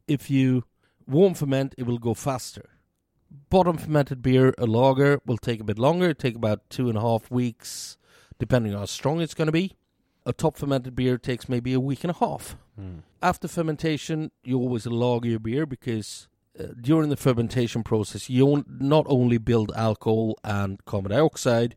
[0.09, 0.65] If you
[1.07, 2.71] warm ferment, it will go faster.
[3.51, 7.01] Bottom fermented beer, a lager, will take a bit longer, take about two and a
[7.01, 7.97] half weeks,
[8.39, 9.77] depending on how strong it's going to be.
[10.27, 12.57] A top fermented beer takes maybe a week and a half.
[12.81, 13.03] Mm.
[13.23, 18.65] After fermentation, you always lager your beer because uh, during the fermentation process, you on-
[18.81, 21.77] not only build alcohol and carbon dioxide,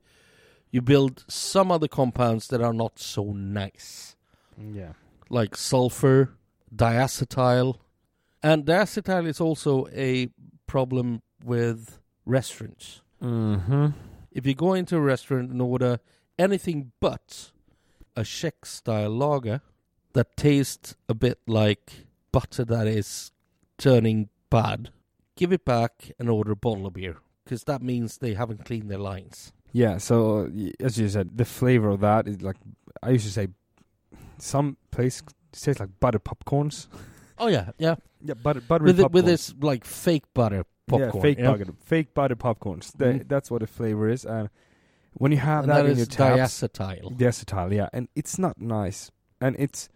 [0.71, 4.15] you build some other compounds that are not so nice,
[4.57, 4.93] Yeah.
[5.29, 6.31] like sulfur,
[6.73, 7.75] diacetyl.
[8.43, 10.29] And diacetyl is also a
[10.67, 13.01] problem with restaurants.
[13.21, 13.87] Mm-hmm.
[14.31, 15.99] If you go into a restaurant and order
[16.37, 17.51] anything but
[18.15, 19.61] a Czech style lager
[20.15, 23.31] that tastes a bit like butter that is
[23.77, 24.89] turning bad,
[25.37, 28.89] give it back and order a bottle of beer because that means they haven't cleaned
[28.89, 29.53] their lines.
[29.71, 30.49] Yeah, so
[30.79, 32.57] as you said, the flavor of that is like
[33.03, 33.47] I used to say.
[34.37, 35.21] Some place
[35.53, 36.87] tastes like butter popcorns.
[37.37, 37.95] Oh yeah, yeah.
[38.23, 39.11] Yeah, butter butter With it, popcorns.
[39.11, 41.11] with this like fake butter popcorn.
[41.15, 41.51] Yeah, fake yeah?
[41.51, 42.93] butter, fake butter popcorns.
[42.93, 43.27] They, Mhm.
[43.27, 44.23] That's what the flavor is.
[44.25, 44.49] And
[45.15, 47.17] when you have And that, that in your tabs, diacetyl.
[47.17, 49.11] diacetyl, yeah, and it's not nice.
[49.41, 49.89] And it's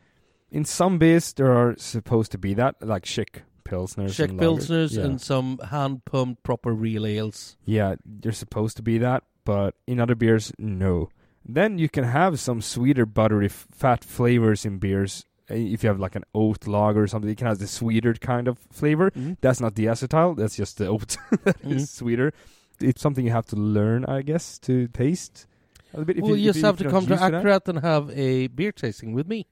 [0.52, 4.96] in some beers there are supposed to be that, like Czech pilsners, Czech and pilsners
[4.98, 5.06] yeah.
[5.06, 7.58] and some hand pumped proper real ales.
[7.66, 11.10] yeah, you're supposed to be that, but in other beers, no.
[11.46, 15.26] Then you can have some sweeter, buttery, f- fat flavors in beers.
[15.50, 18.14] Uh, If you have like an oat lager or something, you can have the sweeter
[18.14, 19.12] kind of flavor.
[19.42, 20.36] That's not the acetyl.
[20.38, 21.18] That's just the oat.
[21.44, 21.88] that is Mhm.
[21.88, 22.34] sweeter.
[22.82, 25.48] It's something you have to learn, I guess, to taste.
[25.94, 26.18] A little bit.
[26.18, 28.48] If well, you, you just you- have if to come to used and have a
[28.48, 29.48] beer tasting with me.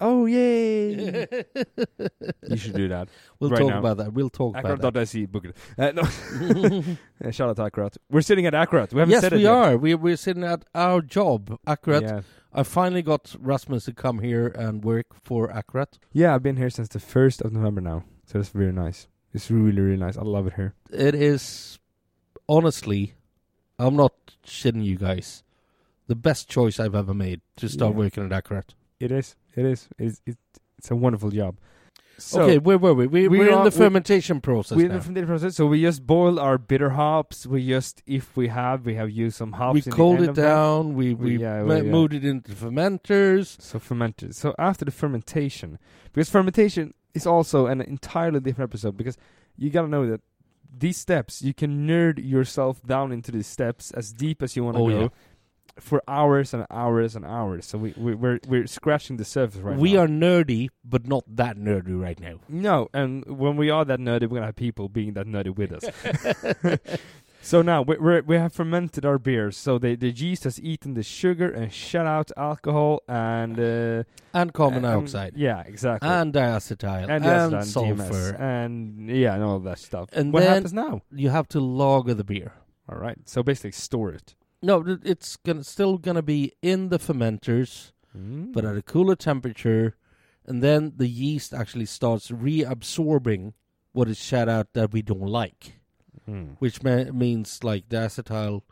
[0.00, 1.26] Oh yay!
[2.48, 3.08] you should do that.
[3.38, 3.78] we'll Right talk now.
[3.78, 4.12] about that.
[4.12, 4.94] We'll talk about that.
[4.94, 5.56] Akkurat.se, book it.
[5.78, 6.02] Uh, no.
[7.30, 7.96] Shout out to Akkurat.
[8.10, 8.92] We're sitting at Akkurat.
[8.92, 9.52] We haven't yes, said it we yet.
[9.52, 9.76] are.
[9.76, 12.02] We, we're sitting at our job, Akkurat.
[12.02, 12.20] Yeah.
[12.52, 15.98] I finally got Rasmus to come here and work for Akkurat.
[16.12, 18.04] yeah, I've been here since the 1st of November now.
[18.26, 19.06] So that's very nice.
[19.32, 20.16] It's really, really nice.
[20.16, 20.74] I love it here.
[20.90, 21.78] It is,
[22.48, 23.14] honestly,
[23.78, 24.12] I'm not
[24.44, 25.44] shitting you guys,
[26.08, 27.98] the best choice I've ever made to start Yeah.
[27.98, 28.74] working at Akkurat.
[28.98, 29.36] It is.
[29.56, 29.88] It is.
[29.98, 30.20] It's,
[30.78, 31.56] it's a wonderful job.
[32.18, 33.06] So, okay, where were we?
[33.06, 34.88] we we we're in are- the we- fermentation process we now.
[35.00, 35.56] from the fermentation process.
[35.56, 37.46] So we just boil our bitter hops.
[37.46, 39.74] We just, if we have, we have used some hops.
[39.74, 40.94] we in cooled it down.
[40.94, 43.60] We We- we yeah, ma- we- moved it into fermenters.
[43.62, 44.34] So fermented.
[44.36, 45.78] So after the fermentation,
[46.12, 48.96] because fermentation is also an entirely different episode.
[48.98, 49.16] Because
[49.56, 50.20] you gotta know that
[50.78, 54.76] these steps, you can nerd yourself down into these steps as deep as you want
[54.76, 55.08] to Oh, go yeah.
[55.78, 57.66] For hours and hours and hours.
[57.66, 60.00] So we, we we're we're scratching the surface right we now.
[60.00, 62.40] are nerdy, but not that nerdy right now.
[62.48, 65.72] no, and when we are that nerdy, we're gonna have people being that nerdy with
[65.72, 65.84] us.
[67.42, 69.56] So now we we we have fermented our beers.
[69.56, 74.02] So the the yeast has eaten the sugar and shut out alcohol and uh,
[74.34, 76.06] and carbon dioxide, Yeah, exactly.
[76.06, 78.34] and diacetyl, and, and, and sulfur.
[78.38, 80.10] And yeah, and all that stuff.
[80.12, 81.00] And what happens now?
[81.10, 82.52] You have to lager the beer.
[82.90, 84.34] All right, so basically store it.
[84.62, 88.52] No, it's gonna still gonna be in the fermenters, Mm.
[88.52, 89.96] but at a cooler temperature,
[90.44, 93.52] and then the yeast actually starts reabsorbing
[93.92, 95.76] what is shat out that we don't like.
[96.28, 96.56] Mm.
[96.60, 98.62] which ma- means like diacetyl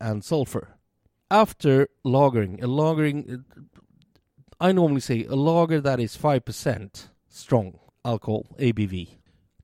[0.00, 0.78] and sulfur.
[1.30, 3.44] After lagering, a lagering,
[4.60, 9.18] I normally say a lager that is 5% strong alcohol, ABV,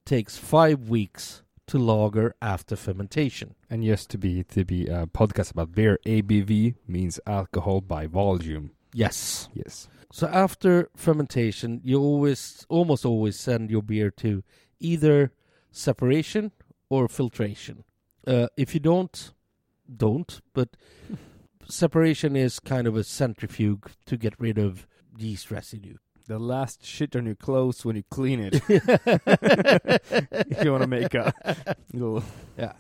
[0.05, 3.55] takes five weeks to lager after fermentation.
[3.71, 8.73] And yes, to be to be a podcast about beer, ABV means alcohol by volume.
[8.93, 9.49] Yes.
[9.55, 9.89] Yes.
[10.13, 14.43] So after fermentation, you always, almost always send your beer to
[14.81, 15.33] either
[15.71, 16.51] separation
[16.89, 17.85] or filtration.
[18.27, 19.33] Uh, if you don't,
[19.97, 20.41] don't.
[20.53, 20.71] But
[21.69, 25.99] separation is kind of a centrifuge to get rid of yeast residue.
[26.31, 28.63] The last shit on your clothes when you clean it.
[28.69, 28.85] if
[30.65, 31.35] you want to make a
[31.93, 32.23] little.
[32.57, 32.75] yeah.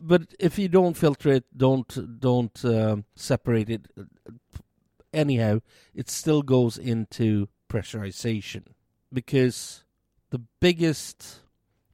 [0.00, 3.88] but if you don't filter it, don't don't um, separate it.
[3.98, 4.04] uh,
[5.12, 5.62] Anyhow,
[5.96, 8.66] it still goes into pressurization
[9.12, 9.82] because
[10.30, 11.40] the biggest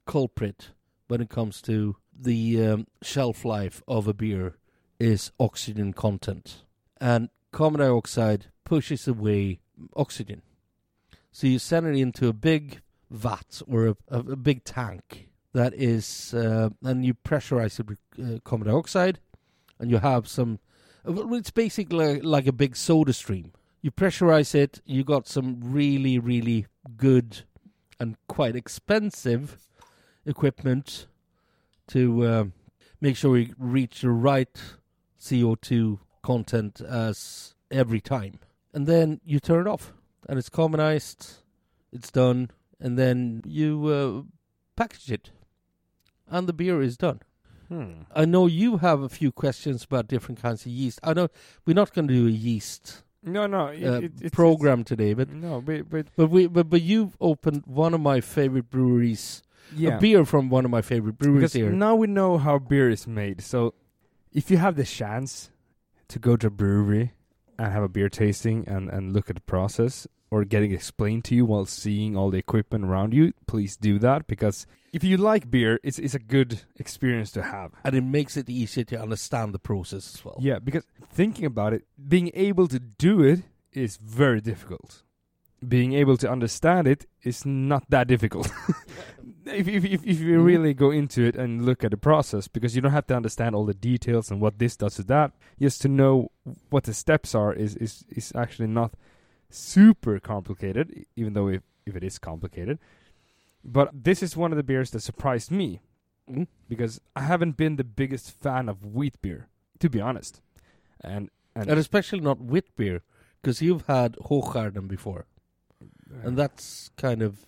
[0.05, 0.73] culprit
[1.07, 4.59] when it comes to the um, shelf life of a beer
[5.01, 6.65] is oxygen content,
[7.01, 9.61] and carbon dioxide pushes away
[9.97, 10.43] oxygen.
[11.39, 12.81] So you send it into a big
[13.13, 18.01] vat or a, a, a big tank that is, uh, and you pressurize it with
[18.21, 19.21] uh, carbon dioxide,
[19.79, 20.59] and you have some.
[21.07, 23.53] uh, It's basically like a big SodaStream.
[23.83, 24.81] You pressurize it.
[24.85, 27.45] You got some really, really good
[28.01, 29.59] and quite expensive
[30.27, 31.07] equipment
[31.87, 32.53] to um,
[33.01, 34.61] make sure we reach the right
[35.21, 38.41] CO2 content as every time.
[38.75, 39.93] And then you turn it off,
[40.29, 41.39] and it's carbonized.
[41.93, 44.23] It's done, and then you uh,
[44.77, 45.31] package it,
[46.29, 47.23] and the beer is done.
[47.69, 48.03] Hmm.
[48.15, 51.01] I know you have a few questions about different kinds of yeast.
[51.03, 51.29] I know
[51.67, 53.67] we're not going to do a yeast No, no.
[53.69, 57.17] It, uh, it, it's, program today, but no, but, but but we but, but you've
[57.21, 59.43] opened one of my favorite breweries,
[59.77, 59.97] yeah.
[59.97, 61.71] a beer from one of my favorite breweries because here.
[61.71, 63.43] now we know how beer is made.
[63.43, 63.75] So
[64.33, 65.51] if you have the chance
[66.09, 67.13] to go to a brewery
[67.59, 71.35] and have a beer tasting and, and look at the process, or getting explained to
[71.35, 75.51] you while seeing all the equipment around you, please do that because if you like
[75.51, 77.73] beer, it's it's a good experience to have.
[77.85, 80.37] And it makes it easier to understand the process as well.
[80.41, 83.41] Yeah, because thinking about it, being able to do it
[83.73, 85.03] is very difficult.
[85.67, 88.49] Being able to understand it is not that difficult.
[89.47, 90.45] if, if, if, if you Mhm.
[90.45, 93.55] really go into it and look at the process, because you don't have to understand
[93.55, 96.31] all the details and what this does to that, just to know
[96.71, 98.93] what the steps are is, is, is actually not
[99.51, 102.79] super complicated, even though if, if it is complicated.
[103.65, 105.81] But this is one of the beers that surprised me
[106.31, 106.47] Mm.
[106.69, 110.43] because I haven't been the biggest fan of wheat beer, to be honest.
[111.01, 113.01] And and, And especially not wit beer,
[113.41, 115.25] because you've had Hoegaarden before,
[116.23, 117.47] and that's kind of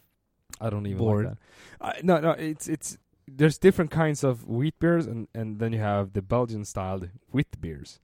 [0.61, 1.29] I don't even boring.
[1.29, 1.37] like
[1.81, 1.99] that.
[1.99, 2.97] I, no, no, it's it's
[3.29, 7.61] there's different kinds of wheat beers, and and then you have the Belgian styled wheat
[7.61, 8.01] beers.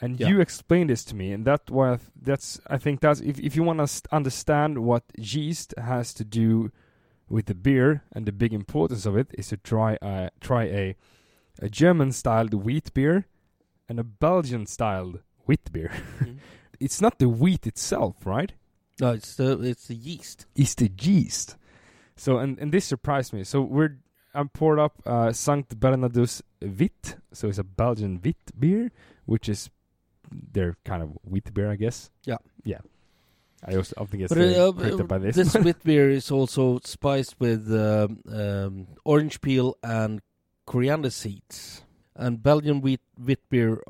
[0.00, 0.28] And Yeah.
[0.28, 3.62] you explained this to me, and that was that's I think that's if if you
[3.62, 6.70] want to st- understand what yeast has to do
[7.28, 10.96] with the beer and the big importance of it is to try a try a
[11.62, 13.26] a German styled wheat beer
[13.88, 15.92] and a Belgian styled wheat beer.
[16.80, 18.52] it's not the wheat itself, right?
[19.00, 20.46] no, it's the it's the yeast.
[20.56, 21.56] is the yeast.
[22.16, 23.44] So and and this surprised me.
[23.44, 23.98] So we're
[24.34, 27.16] I poured up uh, Sankt Bernardus Wit.
[27.32, 28.90] So it's a Belgian wit beer,
[29.26, 29.70] which is
[30.30, 32.10] their kind of wheat beer, I guess.
[32.24, 32.38] Yeah.
[32.64, 32.80] yeah.
[33.66, 35.36] I also often get But uh, by this.
[35.36, 40.20] this wit beer is also spiced with um, um, orange peel and
[40.66, 41.82] coriander seeds.
[42.14, 43.82] And Belgian wheat wit beer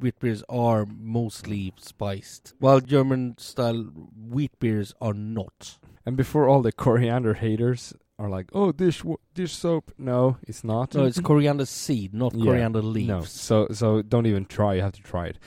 [0.00, 3.82] wheat beers are mostly spiced, while German style
[4.30, 5.78] wheat beers are not.
[6.06, 10.64] and before all the coriander haters are like, "Oh, dish wa- dish soap." No, it's
[10.64, 10.94] not.
[10.94, 13.30] No, it's coriander seed, not Yeah, coriander No, leaves.
[13.30, 14.74] so so don't even try.
[14.74, 15.38] You have to try it.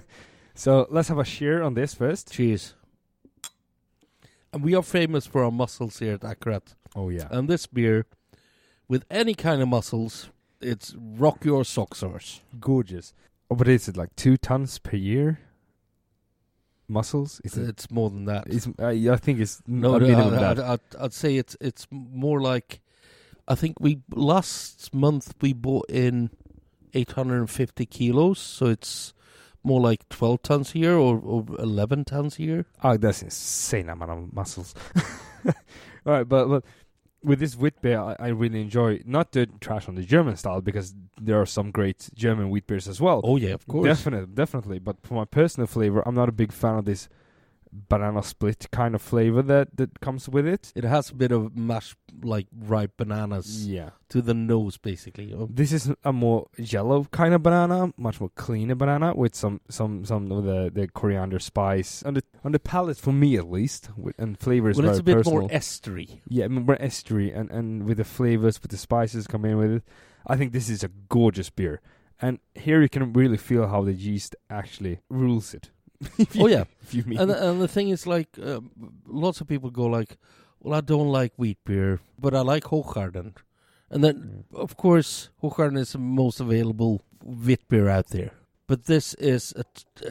[0.54, 2.32] So let's have a share on this first.
[2.32, 2.74] Cheers.
[4.52, 6.74] And we are famous for our mussels here at Akkurat.
[6.96, 7.28] Oh yeah.
[7.30, 8.06] And this beer,
[8.88, 10.30] with any kind of mussels,
[10.60, 12.40] it's rock your socks ours.
[12.58, 13.14] gorgeous.
[13.50, 15.38] Oh, is it like two tons per year?
[16.88, 17.40] Mussels?
[17.44, 17.68] Is it?
[17.68, 18.46] It's more than that.
[18.46, 20.58] It's, uh, I think it's no, a minimum I, that.
[20.60, 22.80] I, I'd, I'd say it's it's more like.
[23.46, 26.30] I think we last month we bought in
[26.92, 29.14] 850 kilos, so it's
[29.62, 32.66] more like 12 tons a year or, or 11 tons a year.
[32.82, 34.74] Oh, that's insane amount of muscles.
[35.46, 35.52] All
[36.04, 36.64] right, but, but
[37.22, 40.60] with this wheat beer, I, I really enjoy not the trash on the German style
[40.60, 43.20] because there are some great German wheat beers as well.
[43.24, 43.86] Oh yeah, of course.
[43.86, 44.78] Definitely, definitely.
[44.78, 47.08] But for my personal flavor, I'm not a big fan of this
[47.88, 50.72] banana split kind of flavor that, that comes with it.
[50.74, 53.90] It has a bit of mashed, like ripe bananas Yeah.
[54.08, 55.32] to the nose, basically.
[55.34, 55.48] Oh.
[55.50, 60.04] This is a more yellow kind of banana, much more cleaner banana with some some
[60.04, 63.90] some of the, the coriander spice on the on the palate for me at least,
[63.96, 65.40] with, and flavor is Well, very it's a bit personal.
[65.40, 66.20] more estery.
[66.28, 69.82] yeah, more estery and and with the flavors, with the spices coming in with it.
[70.26, 71.80] I think this is a gorgeous beer,
[72.20, 75.70] and here you can really feel how the yeast actually rules it.
[76.18, 78.60] You- Oh yeah, if you mean and and the thing is, like, uh,
[79.06, 80.16] lots of people go like,
[80.60, 83.34] "Well, I don't like wheat beer, but I like Hoegaarden,"
[83.90, 84.58] and then Mm.
[84.58, 88.30] of course Hoegaarden is the most available wheat beer out there.
[88.66, 89.64] But this is a,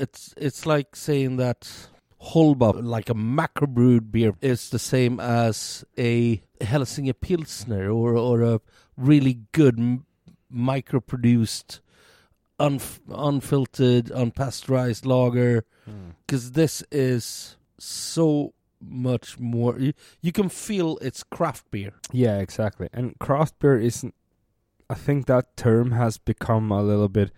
[0.03, 1.87] it's it's like saying that
[2.33, 8.41] Holba, like a macro brewed beer, is the same as a Helsinki Pilsner or or
[8.41, 8.59] a
[8.97, 10.05] really good m-
[10.49, 11.81] micro-produced,
[12.59, 16.15] unf- unfiltered, unpasteurized lager Mm.
[16.25, 19.79] because this is so much more.
[19.79, 21.93] You, you can feel it's craft beer.
[22.11, 22.89] Yeah, exactly.
[22.91, 24.13] And craft beer isn't.
[24.89, 27.31] I think that term has become a little bit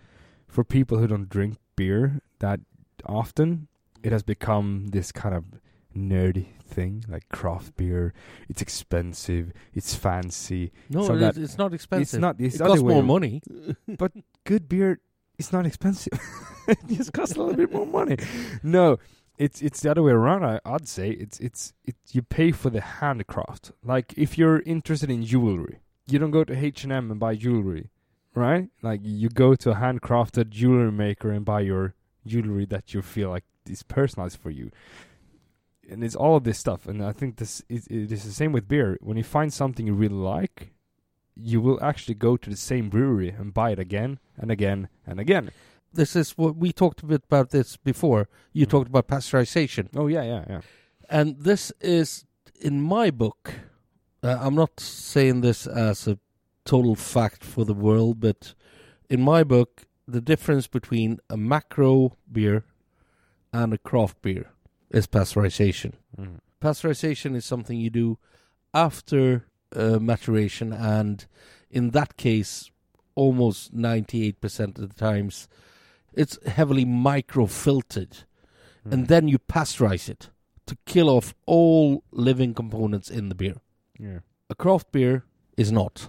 [0.48, 2.60] for people who don't drink beer that
[3.06, 3.68] often.
[4.02, 5.44] It has become this kind of
[5.96, 8.12] nerdy thing, like craft beer.
[8.48, 9.52] It's expensive.
[9.74, 10.72] It's fancy.
[10.88, 12.02] No, So it, it's not expensive.
[12.02, 12.36] It's not.
[12.40, 13.42] It's it costs more money
[13.86, 14.12] but
[14.44, 15.00] Good beer.
[15.40, 16.12] It's not expensive.
[16.68, 18.18] it just costs a little bit more money.
[18.62, 18.98] No,
[19.38, 20.44] it's it's the other way around.
[20.44, 21.96] I, I'd say it's it's it.
[22.10, 23.72] You pay for the handcraft.
[23.82, 27.36] Like if you're interested in jewelry, you don't go to H and M and buy
[27.36, 27.88] jewelry,
[28.34, 28.68] right?
[28.82, 31.94] Like you go to a handcrafted jewelry maker and buy your
[32.26, 34.70] jewelry that you feel like is personalized for you.
[35.88, 36.86] And it's all of this stuff.
[36.86, 38.98] And I think this is it is the same with beer.
[39.00, 40.74] When you find something you really like,
[41.42, 45.18] you will actually go to the same brewery and buy it again and again and
[45.20, 45.50] again.
[45.92, 48.28] This is what we talked a bit about this before.
[48.52, 48.70] You Mm.
[48.70, 50.60] talked about pasteurization, Oh yeah, yeah, yeah.
[51.08, 52.24] and this is
[52.60, 53.54] in my book.
[54.22, 56.18] Uh, I'm not saying this as a
[56.64, 58.54] total fact for the world, but
[59.08, 62.64] in my book, the difference between a macro beer
[63.52, 64.50] and a craft beer
[64.90, 65.94] is pasteurization.
[66.18, 66.38] Mm.
[66.60, 68.18] Pasteurization is something you do
[68.74, 71.26] after uh, maturation, and
[71.70, 72.70] in that case,
[73.14, 75.48] almost 98% of the times,
[76.14, 78.24] it's heavily microfiltered,
[78.84, 79.08] and Mm.
[79.08, 80.30] then you pasteurize it
[80.66, 83.56] to kill off all living components in the beer.
[83.98, 84.20] yeah.
[84.48, 85.24] A craft beer
[85.56, 86.08] is not.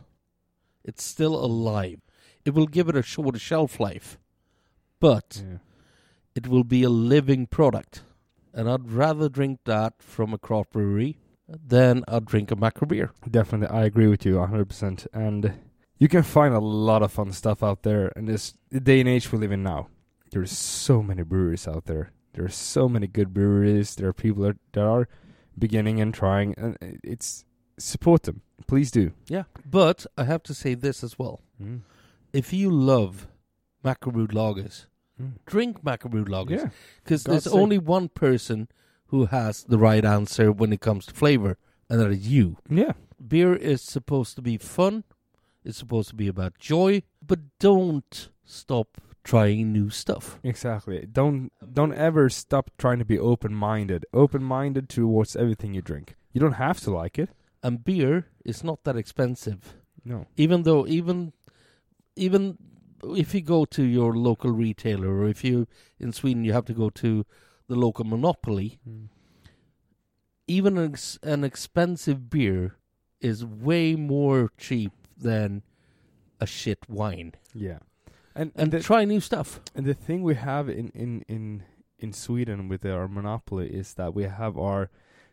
[0.83, 1.99] It's still alive.
[2.43, 4.17] It will give it a shorter shelf life,
[4.99, 5.57] but yeah.
[6.33, 8.01] it will be a living product.
[8.53, 11.17] And I'd rather drink that from a craft brewery
[11.67, 13.11] than I'd drink a macro beer.
[13.29, 15.07] Definitely, I agree with you 100%.
[15.13, 15.53] And
[15.97, 18.11] you can find a lot of fun stuff out there.
[18.15, 19.87] And this day and age we live in now,
[20.31, 22.11] there's so many breweries out there.
[22.33, 23.95] There are so many good breweries.
[23.95, 25.07] There are people that, that are
[25.59, 27.43] beginning and trying, and it's
[27.77, 28.41] support them.
[28.67, 29.11] Please do.
[29.27, 29.43] Yeah.
[29.69, 31.41] But I have to say this as well.
[31.61, 31.81] Mm.
[32.31, 33.27] If you love
[33.83, 34.85] macro brewed lagers,
[35.21, 35.33] Mm.
[35.45, 36.71] drink macro brewed lagers.
[37.03, 37.61] Because God's there's sake.
[37.61, 38.69] only one person
[39.11, 41.57] who has the right answer when it comes to flavor,
[41.89, 42.57] and that is you.
[42.69, 42.93] yeah,
[43.25, 45.03] Beer is supposed to be fun.
[45.63, 50.39] It's supposed to be about joy, but don't stop trying new stuff.
[50.43, 51.05] exactly.
[51.11, 54.05] Don't don't ever stop trying to be open minded.
[54.13, 56.15] Open minded towards everything you drink.
[56.33, 57.29] You don't have to like it.
[57.61, 59.75] And beer is not that expensive.
[60.03, 60.25] No.
[60.35, 61.33] Even though even
[62.15, 62.57] even
[63.03, 65.67] if you go to your local retailer or if you
[65.99, 67.25] in Sweden you have to go to
[67.71, 69.07] the local monopoly, Mm.
[70.47, 72.75] even an, ex- an expensive beer
[73.19, 75.63] is way more cheap than
[76.39, 77.33] a shit wine.
[77.53, 77.79] Yeah.
[78.35, 79.59] And And the, try new stuff.
[79.75, 81.63] And the thing we have in in in
[81.99, 84.89] in Sweden with our monopoly is that we have our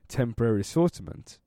[0.08, 1.38] temporary assortment,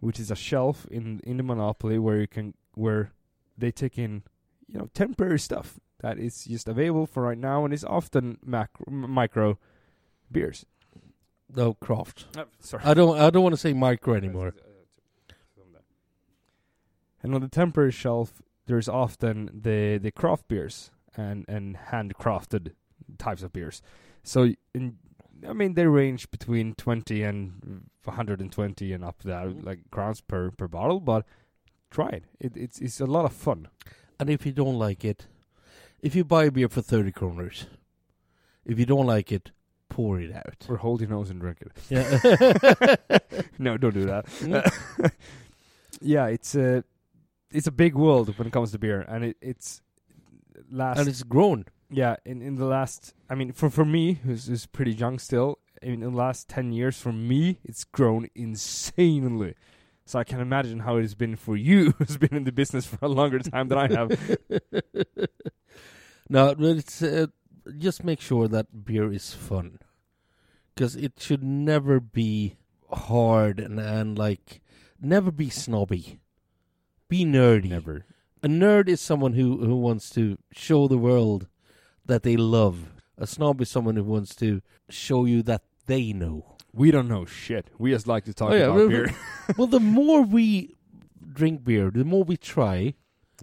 [0.00, 3.12] which is a shelf in in the monopoly where you can where
[3.56, 4.22] they take in
[4.66, 8.84] you know temporary stuff that is just available for right now and is often macro,
[8.88, 9.58] m- micro
[10.32, 10.66] beers.
[11.54, 12.26] No craft.
[12.36, 12.82] Oh, sorry.
[12.84, 14.54] I don't I don't want to say micro anymore.
[17.22, 22.72] And on the temporary shelf, there's often the the craft beers and and handcrafted
[23.18, 23.82] types of beers.
[24.22, 24.96] So in
[25.48, 29.66] I mean they range between 20 and 120 and up there mm-hmm.
[29.66, 31.26] like crowns per per bottle, but
[31.90, 32.24] try it.
[32.40, 33.68] it it's it's a lot of fun.
[34.18, 35.26] And if you don't like it,
[36.00, 37.66] if you buy a beer for 30 kroners,
[38.64, 39.50] if you don't like it,
[39.92, 40.66] pour it out.
[40.68, 41.72] Or hold your nose and drink it.
[41.88, 42.96] Yeah.
[43.58, 44.26] No, don't do that.
[44.26, 45.12] Mm.
[46.00, 46.82] yeah, it's a
[47.50, 49.80] it's a big world when it comes to beer, and it, it's
[50.70, 51.64] last and it's grown.
[51.90, 55.58] yeah in in the last I mean for for me who's who's pretty young still
[55.82, 59.54] in the last ten years for me it's grown insanely.
[60.04, 62.86] So I can imagine how it has been for you who's been in the business
[62.86, 64.10] for a longer time than I have.
[66.28, 67.26] no, it's uh,
[67.78, 69.78] just make sure that beer is fun,
[70.74, 72.56] because it should never be
[72.90, 74.60] hard and and like
[75.00, 76.20] never be snobby.
[77.08, 77.70] Be nerdy.
[77.70, 78.04] Never.
[78.42, 81.46] A nerd is someone who who wants to show the world
[82.04, 82.90] that they love.
[83.18, 86.56] A snob is someone who wants to show you that they know.
[86.72, 87.68] We don't know shit.
[87.78, 89.14] We just like to talk Oh, yeah, about beer.
[89.56, 90.74] well, the more we
[91.32, 92.94] drink beer, the more we try,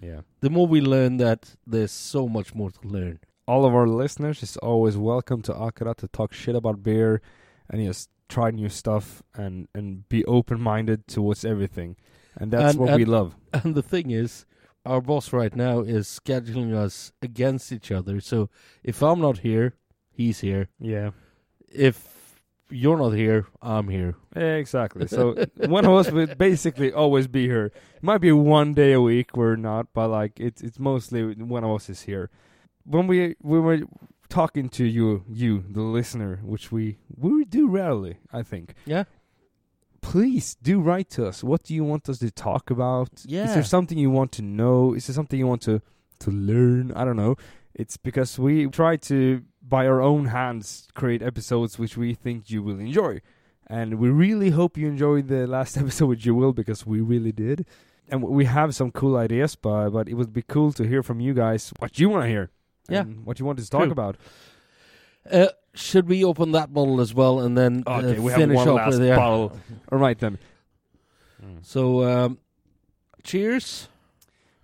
[0.02, 0.22] yeah.
[0.40, 3.20] the more we learn that there's so much more to learn.
[3.46, 7.20] All of our listeners is always welcome to Akkurat to talk shit about beer
[7.68, 11.96] and just try new stuff and and be open minded towards everything.
[12.36, 13.36] And that's And- what we love.
[13.52, 14.46] And the thing is,
[14.86, 18.20] our boss right now is scheduling us against each other.
[18.20, 18.48] So
[18.84, 19.74] if I'm not here,
[20.12, 20.68] he's here.
[20.78, 21.10] Yeah.
[21.68, 24.14] If you're not here, I'm here.
[24.36, 25.08] Yeah, exactly.
[25.08, 25.34] So
[25.66, 27.66] one of us will basically always be here.
[27.96, 31.64] It might be one day a week we're not, but like it's it's mostly one
[31.64, 32.30] of us is here.
[32.90, 33.80] When we we were
[34.28, 38.74] talking to you, you the listener, which we we do rarely, I think.
[38.84, 39.04] Yeah.
[40.00, 41.44] Please do write to us.
[41.44, 43.10] What do you want us to talk about?
[43.24, 43.44] Yeah.
[43.44, 44.94] Is there something you want to know?
[44.94, 45.82] Is there something you want to
[46.20, 46.90] to learn?
[46.92, 47.36] I don't know.
[47.74, 52.62] It's because we try to by our own hands create episodes which we think you
[52.62, 53.20] will enjoy.
[53.66, 57.32] And we really hope you enjoyed the last episode with you will because we really
[57.32, 57.66] did.
[58.08, 61.20] And we have some cool ideas, but but it would be cool to hear from
[61.20, 62.50] you guys what you want to hear.
[62.88, 63.02] Yeah.
[63.02, 63.92] and what you want us to talk True.
[63.92, 64.16] about.
[65.30, 68.56] Uh, should we open that bottle as well and then Okay, uh, we have finish
[68.56, 69.16] one up last with yeah.
[69.16, 69.56] bottle.
[69.92, 70.38] All right then.
[71.62, 72.38] So, um,
[73.22, 73.88] cheers.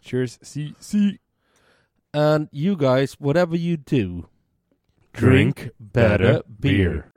[0.03, 0.39] Cheers.
[0.43, 1.19] See see.
[2.12, 4.29] And you guys, whatever you do,
[5.12, 7.12] Drink better beer.